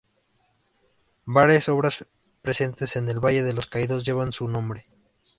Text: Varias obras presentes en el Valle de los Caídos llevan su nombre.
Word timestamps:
Varias 1.27 1.69
obras 1.69 2.07
presentes 2.41 2.95
en 2.95 3.07
el 3.07 3.19
Valle 3.19 3.43
de 3.43 3.53
los 3.53 3.67
Caídos 3.67 4.03
llevan 4.03 4.31
su 4.31 4.47
nombre. 4.47 4.87